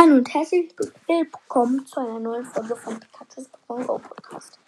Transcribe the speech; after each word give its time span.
Hallo 0.00 0.14
und 0.14 0.32
herzlich 0.32 0.72
willkommen 1.08 1.84
zu 1.84 1.98
einer 1.98 2.20
neuen 2.20 2.44
Folge 2.44 2.76
von 2.76 3.00
Pikachu's 3.00 3.50
Pokémon 3.50 3.84
Go 3.84 3.98
Podcast. 3.98 4.60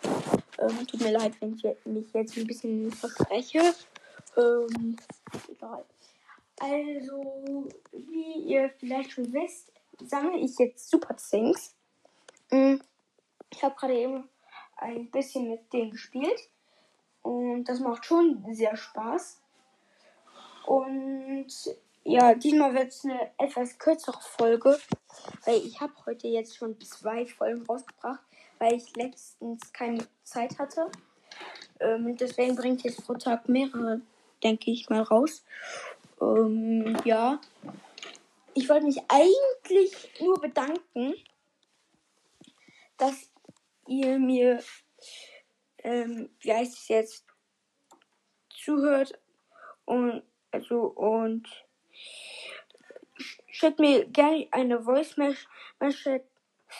Ähm, 0.58 0.84
tut 0.88 1.00
mir 1.00 1.12
leid, 1.12 1.34
wenn 1.38 1.54
ich 1.54 1.62
mich 1.84 2.12
jetzt 2.12 2.36
ein 2.36 2.48
bisschen 2.48 2.90
verspreche. 2.90 3.62
Ähm, 4.36 4.96
egal. 5.48 5.84
Also, 6.58 7.68
wie 7.92 8.42
ihr 8.42 8.70
vielleicht 8.80 9.12
schon 9.12 9.32
wisst, 9.32 9.70
sammle 10.04 10.36
ich 10.36 10.58
jetzt 10.58 10.90
Super 10.90 11.16
Things. 11.16 11.76
Ähm, 12.50 12.82
ich 13.50 13.62
habe 13.62 13.76
gerade 13.76 13.94
eben 13.94 14.28
ein 14.78 15.12
bisschen 15.12 15.48
mit 15.48 15.72
denen 15.72 15.92
gespielt. 15.92 16.48
Und 17.22 17.66
das 17.66 17.78
macht 17.78 18.04
schon 18.04 18.44
sehr 18.52 18.76
Spaß. 18.76 19.40
Und 20.66 21.52
ja, 22.04 22.34
diesmal 22.34 22.74
wird 22.74 22.88
es 22.88 23.04
eine 23.04 23.30
etwas 23.38 23.78
kürzere 23.78 24.20
Folge, 24.20 24.78
weil 25.44 25.58
ich 25.58 25.80
habe 25.80 25.92
heute 26.06 26.28
jetzt 26.28 26.56
schon 26.56 26.80
zwei 26.80 27.26
Folgen 27.26 27.64
rausgebracht, 27.66 28.22
weil 28.58 28.74
ich 28.74 28.94
letztens 28.96 29.72
keine 29.72 30.06
Zeit 30.22 30.58
hatte. 30.58 30.90
Ähm, 31.78 32.16
deswegen 32.16 32.56
bringe 32.56 32.76
ich 32.76 32.84
jetzt 32.84 33.04
pro 33.04 33.14
Tag 33.14 33.48
mehrere, 33.48 34.00
denke 34.42 34.70
ich 34.70 34.88
mal, 34.88 35.02
raus. 35.02 35.44
Ähm, 36.20 36.96
ja, 37.04 37.40
ich 38.54 38.68
wollte 38.68 38.86
mich 38.86 39.00
eigentlich 39.08 40.10
nur 40.20 40.40
bedanken, 40.40 41.14
dass 42.96 43.30
ihr 43.86 44.18
mir, 44.18 44.62
ähm, 45.78 46.30
wie 46.40 46.52
heißt 46.52 46.78
es 46.78 46.88
jetzt, 46.88 47.24
zuhört 48.48 49.18
und 49.86 50.22
also 50.50 50.82
und 50.82 51.48
schickt 53.50 53.78
mir 53.78 54.06
gerne 54.06 54.48
eine 54.50 54.82
Voice 54.82 55.16
Message, 55.16 55.46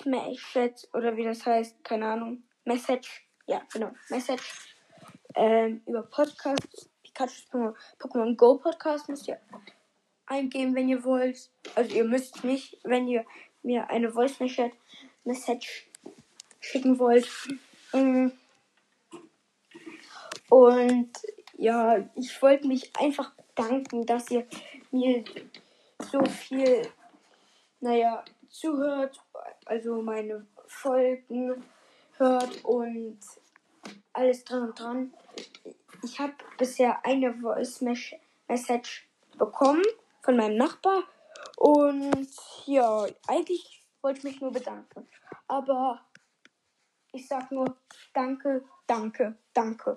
Message 0.05 0.87
oder 0.93 1.17
wie 1.17 1.25
das 1.25 1.45
heißt, 1.45 1.83
keine 1.85 2.07
Ahnung, 2.07 2.43
Message, 2.65 3.27
ja 3.47 3.63
genau, 3.73 3.91
Message 4.09 4.77
ähm, 5.35 5.83
über 5.87 6.03
Podcast, 6.03 6.91
Pikachu 7.03 7.75
Pokémon 7.99 8.37
Go 8.37 8.59
Podcast 8.59 9.09
müsst 9.09 9.29
ihr 9.29 9.39
eingeben, 10.27 10.75
wenn 10.75 10.89
ihr 10.89 11.05
wollt. 11.05 11.51
Also 11.75 11.95
ihr 11.95 12.05
müsst 12.05 12.45
nicht, 12.45 12.79
wenn 12.85 13.09
ihr 13.09 13.25
mir 13.63 13.91
eine 13.91 14.11
Voice 14.11 14.39
Message 15.25 15.89
schicken 16.61 16.99
wollt. 16.99 17.29
Mm. 17.93 18.29
Und 20.49 21.13
ja, 21.57 21.99
ich 22.15 22.41
wollte 22.43 22.67
mich 22.67 22.91
einfach 22.97 23.33
bedanken, 23.35 24.07
dass 24.07 24.31
ihr 24.31 24.47
mir 24.91 25.25
so 26.11 26.25
viel, 26.25 26.87
naja, 27.81 28.25
zuhört, 28.49 29.21
also 29.67 30.03
meine 30.03 30.47
Folgen 30.67 31.65
hört 32.17 32.65
und 32.65 33.19
alles 34.13 34.45
dran 34.45 34.69
und 34.69 34.79
dran. 34.79 35.15
Ich 36.03 36.19
habe 36.19 36.35
bisher 36.59 37.05
eine 37.05 37.35
Voice 37.35 37.81
Message 38.49 39.09
bekommen 39.39 39.85
von 40.23 40.37
meinem 40.37 40.57
Nachbar 40.57 41.05
und 41.57 42.29
ja, 42.67 43.07
eigentlich 43.27 43.87
wollte 44.03 44.19
ich 44.19 44.25
mich 44.25 44.41
nur 44.41 44.53
bedanken. 44.53 45.09
Aber 45.47 46.01
ich 47.13 47.27
sag 47.27 47.51
nur 47.51 47.77
danke, 48.15 48.65
danke, 48.87 49.37
danke. 49.53 49.95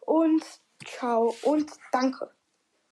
Und 0.00 0.44
ciao 0.84 1.34
und 1.42 1.70
danke. 1.92 2.30